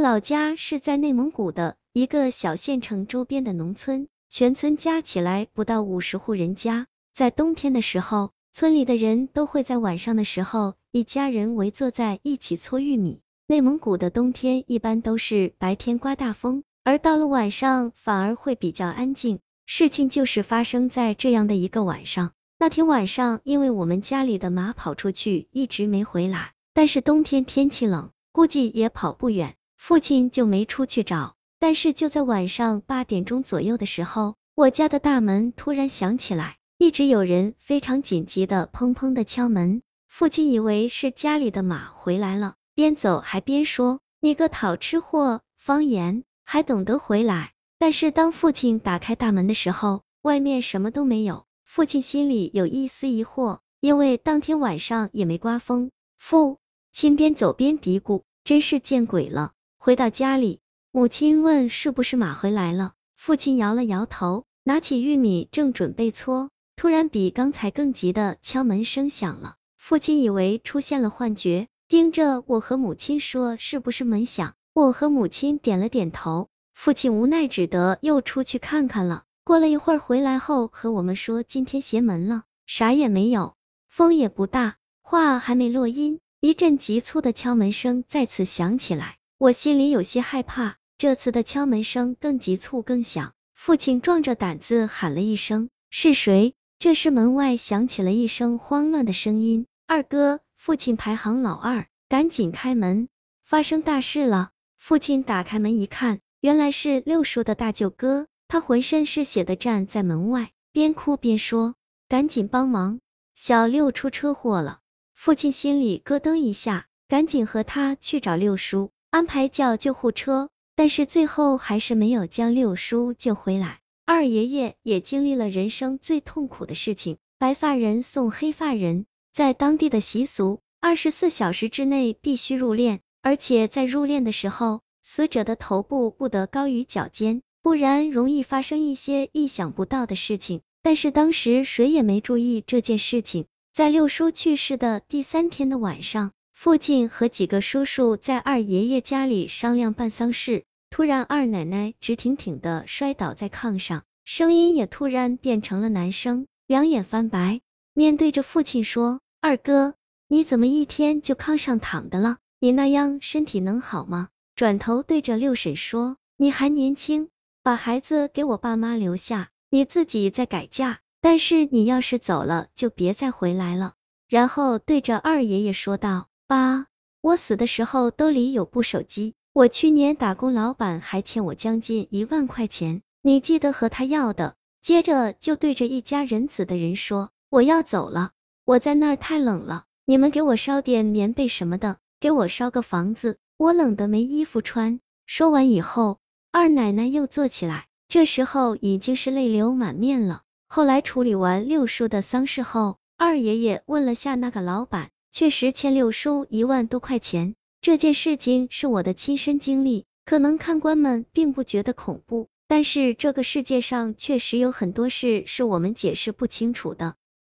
[0.00, 6.86] 老家是在内蒙古的一个小县城周边的农村，全村加起来不到五十户人家。
[7.14, 13.20] 在冬天的时候，村里的人都会在晚上的时候，一家人围坐在一起搓玉米。
[13.46, 19.38] 内蒙古的冬天一般都是白天刮大风，而到了晚上反而会比较安静。
[19.66, 22.32] 事情就是发生在这样的一个晚上。
[22.58, 26.52] 那天晚上，因为我们家里的马跑出去，一直没回来。
[26.72, 31.36] 但是冬天天气冷，估计也跑不远，父亲就没出去找。
[31.58, 39.80] 但是就在晚上八点钟左右的时候，我家的大门突然响起来，一直有人非常紧急的砰砰的敲门。
[40.06, 42.54] 父亲以为是家里的马回来了。
[42.74, 51.46] 边走还边说：“你个讨吃货，方言还懂得回来。”但是当父亲打开大门的时候，外面什么都没有。
[51.64, 55.90] 父亲心里有一丝疑惑，因为当天晚上也没刮风。
[56.18, 56.58] 父
[56.92, 69.56] 亲边走边嘀咕：“真是见鬼了。”回到家里，母亲问：“是不是马回来了？”父亲摇了摇头，拿起玉米正准备搓，突然比刚才更急的敲门声响了。
[69.76, 71.68] 父亲以为出现了幻觉。
[71.88, 76.48] 盯着我和母亲说：“是不是门响？”我和母亲点了点头。
[76.74, 79.22] 父亲无奈，只得又出去看看了。
[79.44, 83.54] 过了一会儿回来后，和我们说：“今天邪门了，啥也没有，
[83.88, 89.18] 风也不大。”话还没落音，一阵急促的敲门声再次响起来。
[89.38, 93.34] 我心里有些害怕，这次的敲门声更急促更响。
[93.52, 103.08] 父亲壮着胆子喊了一声：“是谁？”这时门外响起了一声慌乱的声音：“二哥。”父亲排行老二，赶紧开门，
[103.44, 104.52] 发生大事了。
[104.78, 111.74] 父亲打开门一看，原来是六叔的大舅哥，他浑身是血的站在门外，边哭边说
[112.08, 113.00] ：“赶紧帮忙，
[113.34, 114.80] 小六出车祸了。”
[115.12, 123.80] 父亲心里咯噔一下，赶紧和他去找六叔，安排叫救护车，但是最后还是没有将六叔救回来。
[124.04, 129.06] 二爷爷也经历了人生最痛苦的事情，白发人送黑发人。
[129.32, 140.60] 在当地的习俗，二十四小时之内必须入殓，而且在入殓的时候，死者的头部不得高于脚尖，不然容易发生一些意想不到的事情。
[140.82, 143.46] 但是当时谁也没注意这件事情。
[143.72, 157.60] 在六叔去世的第三天的晚上，父亲和几个叔叔在二爷爷家里商量办丧事，突然二奶奶直挺挺的摔倒在炕上，声音也突然变成了男声，两眼翻白，
[157.92, 159.20] 面对着父亲说。
[159.42, 159.94] 二哥，
[160.28, 162.38] 你怎么一天就炕上躺的了？
[162.58, 164.30] 你那样身体能好吗？
[164.56, 167.28] 转头对着六婶说，你还年轻，
[167.62, 171.00] 把孩子给我爸妈留下，你自己再改嫁。
[171.20, 173.92] 但是你要是走了，就别再回来了。
[174.26, 176.86] 然后对着二爷爷说道，八，
[177.22, 184.54] 我死的时候兜里有部手机，我去年打工，老板还欠我将近一万块钱，你记得和他要的。
[184.80, 188.30] 接着就对着一家人子的人说，我要走了。
[188.64, 195.00] 我在那儿太冷了，你们给我烧点棉被什么的，给我烧个房子，我冷的没衣服穿。
[195.26, 196.18] 说完以后，
[196.52, 200.42] 二奶奶又坐起来，这时候已经是泪流满面了。
[200.68, 207.54] 后来处理完六叔的丧事后，二爷爷问了下那个老板，确实欠六叔一万多块钱。
[207.80, 217.16] 这件事情是我的亲身经历，可能看官们并不觉得恐怖，但是这个世界上确实有很多事是我们解释不清楚的。